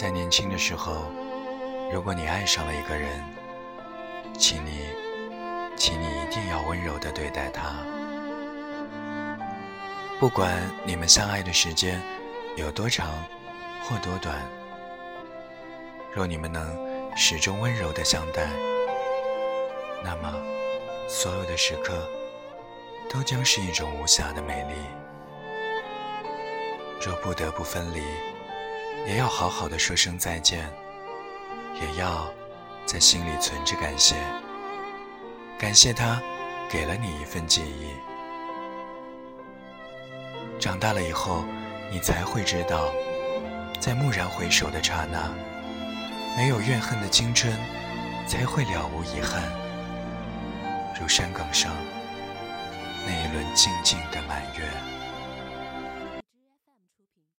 [0.00, 1.12] 在年轻的时候，
[1.92, 3.22] 如果你爱上了一个人，
[4.38, 4.86] 请你，
[5.76, 7.84] 请你一定要温柔的对待他。
[10.18, 12.00] 不管你们相爱的时间
[12.56, 13.10] 有多长
[13.82, 14.40] 或多短，
[16.14, 16.74] 若你们能
[17.14, 18.48] 始终温柔的相待，
[20.02, 20.34] 那么
[21.10, 22.08] 所有的时刻
[23.10, 24.74] 都将是一种无暇的美丽。
[27.04, 28.00] 若不得不分离，
[29.06, 30.68] 也要好好的说声再见，
[31.80, 32.32] 也要
[32.86, 34.16] 在心里存着感谢，
[35.58, 36.20] 感谢他
[36.70, 37.92] 给了你一份记忆。
[40.60, 41.44] 长大了以后，
[41.90, 42.92] 你才会知道，
[43.80, 45.32] 在蓦然回首的刹那，
[46.36, 47.52] 没有怨恨的青春
[48.26, 49.42] 才会了无遗憾，
[51.00, 51.72] 如山岗上
[53.06, 54.89] 那一轮静静的满月。